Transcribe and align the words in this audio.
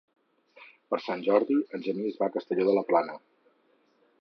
Per 0.93 0.99
Sant 1.07 1.21
Jordi 1.27 1.57
en 1.79 1.83
Genís 1.89 2.17
va 2.23 2.31
a 2.31 2.35
Castelló 2.39 2.67
de 2.71 2.75
la 2.79 2.85
Plana. 2.91 3.19